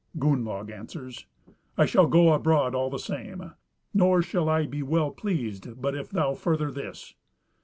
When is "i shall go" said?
1.77-2.33